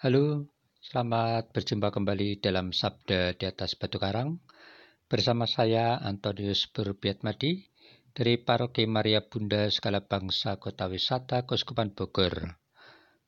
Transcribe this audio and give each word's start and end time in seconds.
Halo, 0.00 0.48
selamat 0.80 1.52
berjumpa 1.52 1.92
kembali 1.92 2.40
dalam 2.40 2.72
Sabda 2.72 3.36
di 3.36 3.44
atas 3.44 3.76
Batu 3.76 4.00
Karang. 4.00 4.40
Bersama 5.04 5.44
saya 5.44 6.00
Antonius 6.00 6.72
Burbiatmadi 6.72 7.68
dari 8.16 8.40
Paroki 8.40 8.88
Maria 8.88 9.20
Bunda 9.20 9.68
Segala 9.68 10.00
Bangsa 10.00 10.56
Kota 10.56 10.88
Wisata 10.88 11.44
Kuskupan 11.44 11.92
Bogor. 11.92 12.32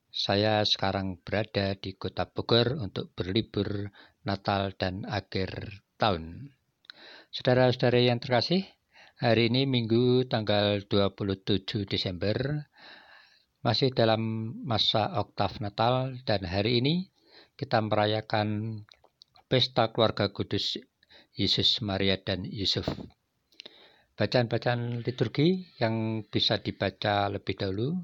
Saya 0.09 0.65
sekarang 0.65 1.21
berada 1.21 1.77
di 1.77 1.93
Kota 1.93 2.25
Bogor 2.25 2.81
untuk 2.81 3.13
berlibur 3.13 3.93
Natal 4.25 4.73
dan 4.73 5.05
akhir 5.05 5.85
tahun. 6.01 6.57
Saudara-saudara 7.29 8.01
yang 8.01 8.17
terkasih, 8.17 8.65
hari 9.21 9.53
ini 9.53 9.69
Minggu 9.69 10.25
tanggal 10.25 10.81
27 10.89 11.85
Desember 11.85 12.65
masih 13.63 13.95
dalam 13.95 14.51
masa 14.67 15.07
oktav 15.23 15.63
Natal 15.63 16.19
dan 16.27 16.43
hari 16.43 16.83
ini 16.83 17.07
kita 17.55 17.79
merayakan 17.79 18.83
pesta 19.47 19.87
keluarga 19.95 20.35
kudus 20.35 20.75
Yesus, 21.31 21.79
Maria, 21.79 22.19
dan 22.19 22.43
Yusuf. 22.43 22.83
Bacaan-bacaan 24.19 25.07
liturgi 25.07 25.71
yang 25.79 26.27
bisa 26.27 26.59
dibaca 26.59 27.31
lebih 27.31 27.55
dahulu 27.55 28.03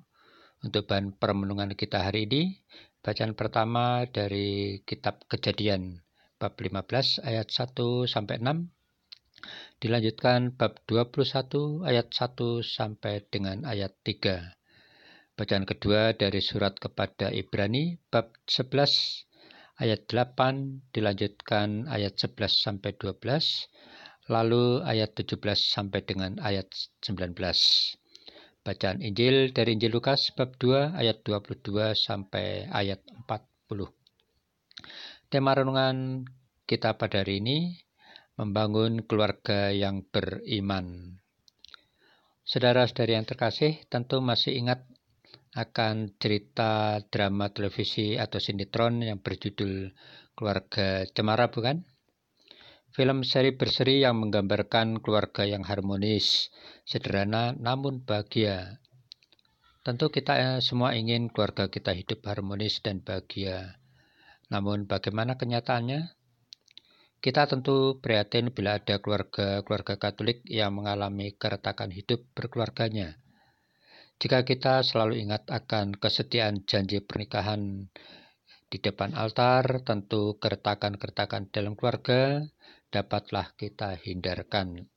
untuk 0.63 0.87
bahan 0.87 1.11
permenungan 1.19 1.75
kita 1.75 2.07
hari 2.07 2.23
ini. 2.23 2.63
Bacaan 3.03 3.35
pertama 3.35 4.07
dari 4.07 4.79
kitab 4.87 5.27
Kejadian 5.27 5.99
bab 6.39 6.55
15 6.55 7.19
ayat 7.19 7.51
1 7.51 8.07
sampai 8.07 8.39
6. 8.39 9.83
Dilanjutkan 9.83 10.55
bab 10.55 10.79
21 10.87 11.83
ayat 11.83 12.07
1 12.15 12.63
sampai 12.63 13.27
dengan 13.27 13.67
ayat 13.67 13.91
3 14.07 14.58
Bacaan 15.39 15.63
kedua 15.63 16.11
dari 16.19 16.43
surat 16.43 16.75
kepada 16.75 17.31
Ibrani 17.31 17.95
bab 18.11 18.35
11 18.43 18.75
ayat 19.79 20.03
8 20.11 20.91
dilanjutkan 20.91 21.87
ayat 21.87 22.19
11 22.19 22.43
sampai 22.59 22.91
12 22.99 23.23
lalu 24.27 24.83
ayat 24.83 25.15
17 25.15 25.39
sampai 25.55 26.03
dengan 26.03 26.35
ayat 26.43 26.67
19. 27.07 27.39
Bacaan 28.67 28.99
Injil 28.99 29.55
dari 29.55 29.79
Injil 29.79 29.95
Lukas 29.95 30.35
bab 30.35 30.59
2 30.59 30.99
ayat 30.99 31.23
22 31.23 31.95
sampai 31.95 32.67
ayat 32.67 32.99
40. 33.23 33.95
Tema 35.31 35.55
renungan 35.55 36.27
kita 36.67 36.99
pada 36.99 37.23
hari 37.23 37.39
ini 37.39 37.79
membangun 38.35 39.07
keluarga 39.07 39.71
yang 39.71 40.03
beriman. 40.03 41.15
Saudara-saudari 42.43 43.15
yang 43.15 43.23
terkasih, 43.23 43.87
tentu 43.87 44.19
masih 44.19 44.59
ingat 44.59 44.83
akan 45.57 46.13
cerita 46.21 47.01
drama 47.09 47.49
televisi 47.49 48.21
atau 48.21 48.37
sinetron 48.37 49.01
yang 49.01 49.17
berjudul 49.17 49.89
Keluarga 50.37 51.09
Cemara 51.09 51.49
bukan? 51.49 51.81
Film 52.93 53.25
seri 53.25 53.53
berseri 53.53 54.05
yang 54.05 54.21
menggambarkan 54.21 55.01
keluarga 55.01 55.45
yang 55.45 55.65
harmonis, 55.65 56.53
sederhana 56.85 57.57
namun 57.57 58.01
bahagia. 58.05 58.81
Tentu 59.81 60.13
kita 60.13 60.61
semua 60.61 60.93
ingin 60.93 61.33
keluarga 61.33 61.69
kita 61.69 61.97
hidup 61.97 62.25
harmonis 62.29 62.81
dan 62.85 63.01
bahagia. 63.01 63.81
Namun 64.53 64.85
bagaimana 64.85 65.37
kenyataannya? 65.37 66.13
Kita 67.19 67.49
tentu 67.51 67.99
prihatin 67.99 68.53
bila 68.53 68.79
ada 68.79 69.01
keluarga-keluarga 69.01 69.99
Katolik 69.99 70.45
yang 70.47 70.71
mengalami 70.71 71.35
keretakan 71.35 71.91
hidup 71.91 72.23
berkeluarganya 72.31 73.19
jika 74.19 74.43
kita 74.43 74.83
selalu 74.83 75.23
ingat 75.23 75.47
akan 75.47 75.95
kesetiaan 75.95 76.67
janji 76.67 76.99
pernikahan 76.99 77.87
di 78.67 78.77
depan 78.77 79.15
altar, 79.15 79.79
tentu 79.87 80.35
keretakan-keretakan 80.43 81.47
dalam 81.55 81.79
keluarga 81.79 82.43
dapatlah 82.91 83.55
kita 83.55 83.95
hindarkan. 83.95 84.91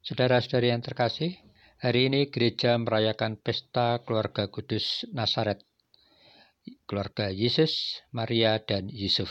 Saudara-saudari 0.00 0.72
yang 0.72 0.80
terkasih, 0.80 1.36
hari 1.76 2.08
ini 2.08 2.32
gereja 2.32 2.80
merayakan 2.80 3.36
pesta 3.36 4.00
keluarga 4.00 4.48
kudus 4.48 5.04
Nasaret, 5.12 5.60
keluarga 6.88 7.28
Yesus, 7.28 8.00
Maria, 8.16 8.56
dan 8.64 8.88
Yusuf. 8.88 9.28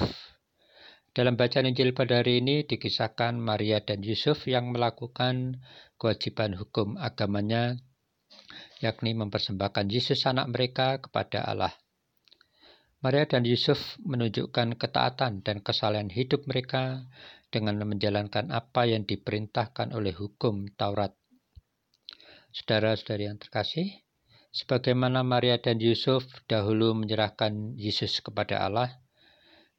Dalam 1.09 1.34
bacaan 1.34 1.66
Injil 1.66 1.98
pada 1.98 2.22
hari 2.22 2.38
ini 2.38 2.70
dikisahkan 2.70 3.34
Maria 3.40 3.82
dan 3.82 4.06
Yusuf 4.06 4.46
yang 4.46 4.70
melakukan 4.70 5.64
kewajiban 5.98 6.54
hukum 6.54 7.00
agamanya 7.02 7.82
yakni 8.85 9.18
mempersembahkan 9.18 9.90
Yesus 9.90 10.29
anak 10.29 10.53
mereka 10.53 11.01
kepada 11.01 11.41
Allah. 11.41 11.73
Maria 13.01 13.25
dan 13.25 13.46
Yusuf 13.46 13.97
menunjukkan 14.01 14.81
ketaatan 14.81 15.46
dan 15.46 15.62
kesalahan 15.62 16.09
hidup 16.09 16.46
mereka 16.50 17.06
dengan 17.53 17.78
menjalankan 17.85 18.50
apa 18.50 18.90
yang 18.90 19.06
diperintahkan 19.06 19.94
oleh 19.94 20.13
hukum 20.13 20.69
Taurat. 20.73 21.13
Saudara-saudari 22.50 23.29
yang 23.29 23.38
terkasih, 23.38 24.01
sebagaimana 24.50 25.22
Maria 25.22 25.62
dan 25.62 25.78
Yusuf 25.78 26.25
dahulu 26.50 26.97
menyerahkan 26.97 27.78
Yesus 27.78 28.25
kepada 28.25 28.63
Allah, 28.63 28.90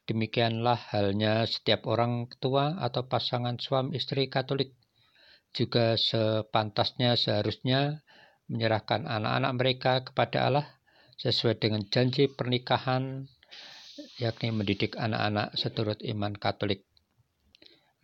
demikianlah 0.06 0.78
halnya 0.94 1.48
setiap 1.50 1.88
orang 1.90 2.30
tua 2.38 2.78
atau 2.78 3.10
pasangan 3.10 3.58
suami 3.58 3.98
istri 3.98 4.30
Katolik 4.30 4.76
juga 5.56 5.96
sepantasnya 5.96 7.16
seharusnya 7.16 8.04
menyerahkan 8.46 9.06
anak-anak 9.06 9.52
mereka 9.58 9.92
kepada 10.06 10.46
Allah 10.46 10.66
sesuai 11.18 11.58
dengan 11.58 11.82
janji 11.88 12.28
pernikahan 12.28 13.26
yakni 14.20 14.52
mendidik 14.52 14.96
anak-anak 14.96 15.56
seturut 15.56 16.00
iman 16.04 16.36
Katolik. 16.36 16.84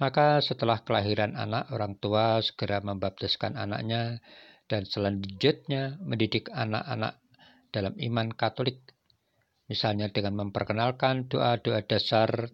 Maka 0.00 0.42
setelah 0.42 0.82
kelahiran 0.82 1.38
anak, 1.38 1.70
orang 1.70 1.94
tua 2.00 2.42
segera 2.42 2.82
membaptiskan 2.82 3.54
anaknya 3.54 4.18
dan 4.66 4.88
selanjutnya 4.88 6.00
mendidik 6.02 6.50
anak-anak 6.50 7.22
dalam 7.70 7.94
iman 8.00 8.32
Katolik. 8.34 8.82
Misalnya 9.70 10.10
dengan 10.10 10.36
memperkenalkan 10.42 11.30
doa-doa 11.30 11.86
dasar 11.86 12.50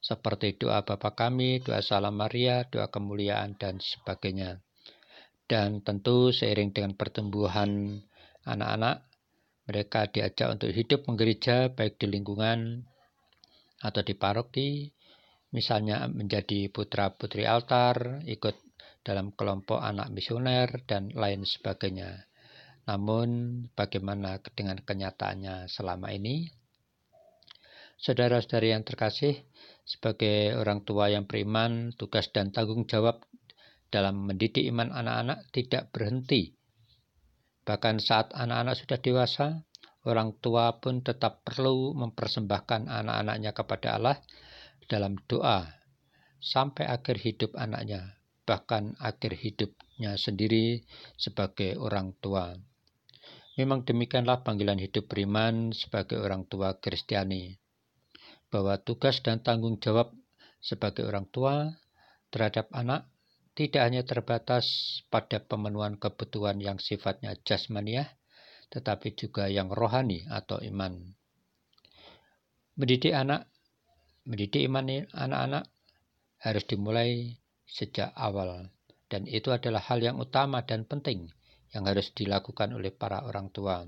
seperti 0.00 0.60
doa 0.60 0.84
Bapa 0.84 1.16
kami, 1.16 1.64
doa 1.64 1.80
Salam 1.80 2.16
Maria, 2.16 2.68
doa 2.68 2.86
kemuliaan, 2.92 3.56
dan 3.56 3.80
sebagainya. 3.80 4.60
Dan 5.50 5.82
tentu 5.82 6.30
seiring 6.30 6.70
dengan 6.70 6.94
pertumbuhan 6.94 7.98
anak-anak, 8.46 9.02
mereka 9.66 10.06
diajak 10.06 10.46
untuk 10.46 10.70
hidup 10.70 11.10
menggereja 11.10 11.74
baik 11.74 11.98
di 11.98 12.06
lingkungan 12.06 12.86
atau 13.82 14.02
di 14.06 14.14
paroki, 14.14 14.94
misalnya 15.50 16.06
menjadi 16.06 16.70
putra-putri 16.70 17.50
altar, 17.50 18.22
ikut 18.30 18.54
dalam 19.02 19.34
kelompok 19.34 19.82
anak 19.82 20.14
misioner, 20.14 20.86
dan 20.86 21.10
lain 21.10 21.42
sebagainya. 21.42 22.30
Namun, 22.86 23.62
bagaimana 23.74 24.38
dengan 24.54 24.78
kenyataannya 24.78 25.66
selama 25.66 26.14
ini? 26.14 26.46
Saudara-saudari 27.98 28.70
yang 28.70 28.86
terkasih, 28.86 29.42
sebagai 29.82 30.54
orang 30.54 30.86
tua 30.86 31.10
yang 31.10 31.26
beriman, 31.26 31.90
tugas 31.98 32.30
dan 32.30 32.54
tanggung 32.54 32.86
jawab 32.86 33.26
dalam 33.90 34.30
mendidik 34.30 34.62
iman 34.70 34.94
anak-anak 34.94 35.50
tidak 35.50 35.90
berhenti. 35.90 36.54
Bahkan 37.66 38.00
saat 38.00 38.32
anak-anak 38.32 38.74
sudah 38.78 38.98
dewasa, 39.02 39.46
orang 40.08 40.32
tua 40.40 40.80
pun 40.80 41.04
tetap 41.04 41.44
perlu 41.44 41.92
mempersembahkan 41.92 42.88
anak-anaknya 42.88 43.52
kepada 43.52 44.00
Allah 44.00 44.16
dalam 44.88 45.18
doa 45.28 45.68
sampai 46.40 46.88
akhir 46.88 47.20
hidup 47.20 47.52
anaknya, 47.58 48.16
bahkan 48.48 48.96
akhir 48.96 49.36
hidupnya 49.36 50.16
sendiri 50.16 50.86
sebagai 51.20 51.76
orang 51.76 52.16
tua. 52.18 52.56
Memang 53.60 53.84
demikianlah 53.84 54.40
panggilan 54.40 54.80
hidup 54.80 55.10
beriman 55.10 55.76
sebagai 55.76 56.16
orang 56.16 56.48
tua 56.48 56.80
Kristiani, 56.80 57.60
bahwa 58.48 58.80
tugas 58.80 59.20
dan 59.20 59.44
tanggung 59.44 59.76
jawab 59.76 60.16
sebagai 60.64 61.04
orang 61.04 61.28
tua 61.28 61.76
terhadap 62.32 62.72
anak 62.72 63.09
tidak 63.60 63.92
hanya 63.92 64.00
terbatas 64.08 64.64
pada 65.12 65.36
pemenuhan 65.36 66.00
kebutuhan 66.00 66.56
yang 66.64 66.80
sifatnya 66.80 67.36
jasmaniah, 67.44 68.08
tetapi 68.72 69.12
juga 69.12 69.52
yang 69.52 69.68
rohani 69.68 70.24
atau 70.32 70.56
iman. 70.64 70.96
Mendidik 72.80 73.12
anak, 73.12 73.52
mendidik 74.24 74.64
iman 74.64 75.04
anak-anak 75.12 75.68
harus 76.40 76.64
dimulai 76.64 77.36
sejak 77.68 78.16
awal, 78.16 78.72
dan 79.12 79.28
itu 79.28 79.52
adalah 79.52 79.84
hal 79.92 80.00
yang 80.00 80.16
utama 80.16 80.64
dan 80.64 80.88
penting 80.88 81.28
yang 81.76 81.84
harus 81.84 82.16
dilakukan 82.16 82.72
oleh 82.72 82.88
para 82.96 83.28
orang 83.28 83.52
tua. 83.52 83.84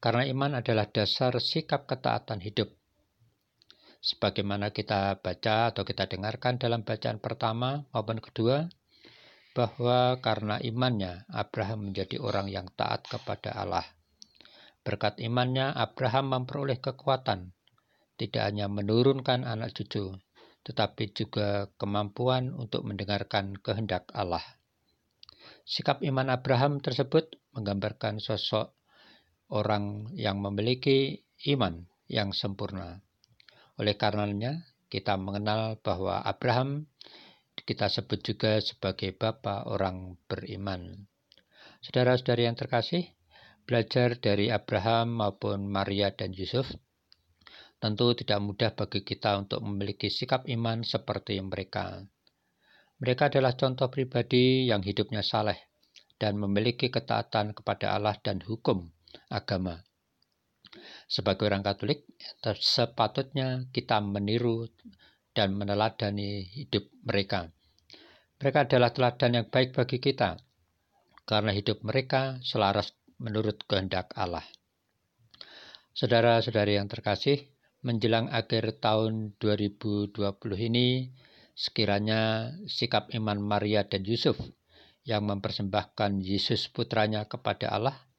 Karena 0.00 0.24
iman 0.24 0.64
adalah 0.64 0.88
dasar 0.88 1.36
sikap 1.36 1.84
ketaatan 1.84 2.40
hidup 2.40 2.72
sebagaimana 4.00 4.72
kita 4.72 5.20
baca 5.20 5.70
atau 5.70 5.84
kita 5.84 6.08
dengarkan 6.08 6.56
dalam 6.56 6.80
bacaan 6.82 7.20
pertama 7.20 7.84
maupun 7.92 8.18
kedua, 8.18 8.68
bahwa 9.52 10.16
karena 10.24 10.56
imannya 10.62 11.28
Abraham 11.28 11.92
menjadi 11.92 12.16
orang 12.22 12.48
yang 12.48 12.66
taat 12.74 13.04
kepada 13.04 13.52
Allah. 13.52 13.84
Berkat 14.80 15.20
imannya, 15.20 15.76
Abraham 15.76 16.32
memperoleh 16.32 16.80
kekuatan, 16.80 17.52
tidak 18.16 18.42
hanya 18.48 18.72
menurunkan 18.72 19.44
anak 19.44 19.76
cucu, 19.76 20.16
tetapi 20.64 21.12
juga 21.12 21.68
kemampuan 21.76 22.56
untuk 22.56 22.88
mendengarkan 22.88 23.60
kehendak 23.60 24.08
Allah. 24.16 24.42
Sikap 25.68 26.00
iman 26.00 26.32
Abraham 26.32 26.80
tersebut 26.80 27.36
menggambarkan 27.52 28.22
sosok 28.22 28.72
orang 29.50 30.08
yang 30.16 30.40
memiliki 30.40 31.26
iman 31.52 31.84
yang 32.06 32.32
sempurna. 32.32 33.02
Oleh 33.80 33.96
karenanya, 33.96 34.60
kita 34.92 35.16
mengenal 35.16 35.80
bahwa 35.80 36.20
Abraham 36.20 36.84
kita 37.64 37.88
sebut 37.88 38.20
juga 38.20 38.60
sebagai 38.60 39.16
bapa 39.16 39.64
orang 39.64 40.20
beriman. 40.28 41.08
Saudara-saudari 41.80 42.44
yang 42.44 42.60
terkasih, 42.60 43.08
belajar 43.64 44.20
dari 44.20 44.52
Abraham 44.52 45.24
maupun 45.24 45.64
Maria 45.64 46.12
dan 46.12 46.36
Yusuf, 46.36 46.68
tentu 47.80 48.12
tidak 48.12 48.44
mudah 48.44 48.76
bagi 48.76 49.00
kita 49.00 49.40
untuk 49.40 49.64
memiliki 49.64 50.12
sikap 50.12 50.44
iman 50.44 50.84
seperti 50.84 51.40
mereka. 51.40 52.04
Mereka 53.00 53.32
adalah 53.32 53.56
contoh 53.56 53.88
pribadi 53.88 54.68
yang 54.68 54.84
hidupnya 54.84 55.24
saleh 55.24 55.56
dan 56.20 56.36
memiliki 56.36 56.92
ketaatan 56.92 57.56
kepada 57.56 57.96
Allah 57.96 58.12
dan 58.20 58.44
hukum 58.44 58.92
agama. 59.32 59.80
Sebagai 61.10 61.50
orang 61.50 61.66
Katolik, 61.66 62.06
sepatutnya 62.62 63.66
kita 63.74 63.98
meniru 63.98 64.70
dan 65.34 65.58
meneladani 65.58 66.46
hidup 66.46 66.86
mereka. 67.02 67.50
Mereka 68.38 68.70
adalah 68.70 68.94
teladan 68.94 69.42
yang 69.42 69.46
baik 69.50 69.74
bagi 69.74 69.98
kita, 69.98 70.38
karena 71.26 71.50
hidup 71.50 71.82
mereka 71.82 72.38
selaras 72.40 72.94
menurut 73.18 73.66
kehendak 73.66 74.14
Allah. 74.14 74.46
Saudara-saudari 75.90 76.78
yang 76.78 76.86
terkasih, 76.86 77.50
menjelang 77.82 78.30
akhir 78.30 78.78
tahun 78.78 79.36
2020 79.42 80.14
ini, 80.56 81.10
sekiranya 81.52 82.54
sikap 82.64 83.12
iman 83.12 83.42
Maria 83.42 83.84
dan 83.84 84.06
Yusuf 84.06 84.38
yang 85.04 85.26
mempersembahkan 85.26 86.22
Yesus 86.22 86.70
putranya 86.70 87.26
kepada 87.26 87.68
Allah 87.68 88.09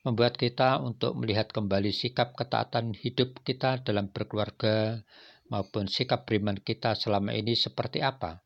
membuat 0.00 0.40
kita 0.40 0.80
untuk 0.80 1.12
melihat 1.20 1.52
kembali 1.52 1.92
sikap 1.92 2.32
ketaatan 2.32 2.96
hidup 2.96 3.44
kita 3.44 3.84
dalam 3.84 4.08
berkeluarga 4.08 5.04
maupun 5.52 5.90
sikap 5.90 6.24
beriman 6.24 6.56
kita 6.56 6.96
selama 6.96 7.36
ini 7.36 7.52
seperti 7.52 8.00
apa. 8.00 8.40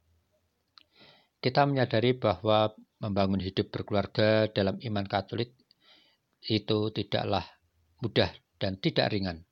Kita 1.39 1.63
menyadari 1.69 2.17
bahwa 2.17 2.75
membangun 2.99 3.39
hidup 3.39 3.71
berkeluarga 3.71 4.49
dalam 4.51 4.81
iman 4.81 5.07
Katolik 5.07 5.55
itu 6.43 6.91
tidaklah 6.91 7.45
mudah 8.01 8.33
dan 8.59 8.81
tidak 8.81 9.13
ringan. 9.13 9.45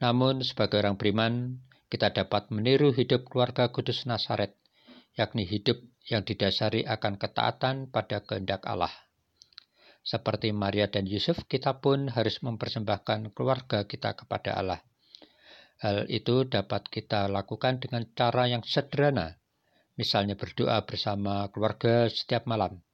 Namun 0.00 0.42
sebagai 0.42 0.80
orang 0.80 0.98
beriman, 0.98 1.62
kita 1.92 2.10
dapat 2.10 2.50
meniru 2.50 2.90
hidup 2.90 3.28
keluarga 3.30 3.70
kudus 3.70 4.08
Nasaret, 4.08 4.58
yakni 5.14 5.46
hidup 5.46 5.78
yang 6.10 6.26
didasari 6.26 6.82
akan 6.82 7.16
ketaatan 7.16 7.88
pada 7.92 8.24
kehendak 8.26 8.66
Allah. 8.66 9.05
Seperti 10.06 10.54
Maria 10.54 10.86
dan 10.86 11.10
Yusuf, 11.10 11.50
kita 11.50 11.82
pun 11.82 12.06
harus 12.06 12.38
mempersembahkan 12.38 13.34
keluarga 13.34 13.90
kita 13.90 14.14
kepada 14.14 14.54
Allah. 14.54 14.80
Hal 15.82 16.06
itu 16.06 16.46
dapat 16.46 16.86
kita 16.86 17.26
lakukan 17.26 17.82
dengan 17.82 18.06
cara 18.14 18.46
yang 18.46 18.62
sederhana, 18.62 19.42
misalnya 19.98 20.38
berdoa 20.38 20.86
bersama 20.86 21.50
keluarga 21.50 22.06
setiap 22.06 22.46
malam, 22.46 22.86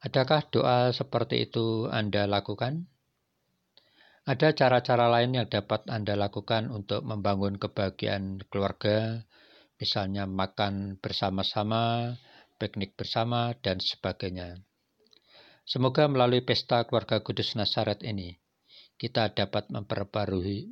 Adakah 0.00 0.48
doa 0.48 0.96
seperti 0.96 1.44
itu 1.44 1.84
Anda 1.92 2.24
lakukan? 2.24 2.88
Ada 4.24 4.56
cara-cara 4.56 5.12
lain 5.12 5.36
yang 5.36 5.44
dapat 5.44 5.84
Anda 5.92 6.16
lakukan 6.16 6.72
untuk 6.72 7.04
membangun 7.04 7.60
kebahagiaan 7.60 8.40
keluarga, 8.48 9.28
misalnya 9.76 10.24
makan 10.24 10.96
bersama-sama, 11.04 12.16
piknik 12.56 12.96
bersama, 12.96 13.52
dan 13.60 13.76
sebagainya. 13.76 14.64
Semoga 15.64 16.10
melalui 16.10 16.42
pesta 16.42 16.82
keluarga 16.88 17.22
kudus 17.24 17.54
Nasaret 17.54 18.02
ini, 18.02 18.36
kita 19.00 19.32
dapat 19.32 19.72
memperbarui 19.72 20.68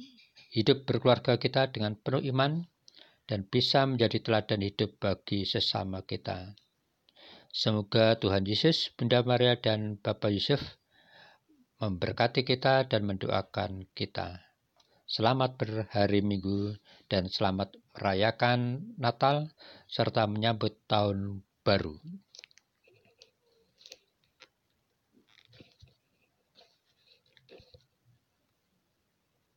hidup 0.52 0.88
berkeluarga 0.88 1.37
kita 1.37 1.69
dengan 1.73 1.96
penuh 1.96 2.25
iman 2.32 2.64
dan 3.29 3.44
bisa 3.44 3.85
menjadi 3.85 4.25
teladan 4.25 4.64
hidup 4.64 4.96
bagi 4.96 5.44
sesama 5.44 6.05
kita. 6.05 6.56
Semoga 7.52 8.17
Tuhan 8.20 8.44
Yesus, 8.44 8.93
Bunda 8.96 9.25
Maria, 9.25 9.56
dan 9.56 9.96
Bapak 10.00 10.32
Yusuf 10.32 10.61
memberkati 11.79 12.43
kita 12.43 12.88
dan 12.88 13.06
mendoakan 13.08 13.87
kita. 13.96 14.43
Selamat 15.08 15.56
berhari 15.56 16.20
Minggu 16.20 16.76
dan 17.08 17.32
selamat 17.32 17.73
merayakan 17.96 18.93
Natal 19.00 19.49
serta 19.88 20.29
menyambut 20.29 20.76
tahun 20.84 21.41
baru. 21.64 21.96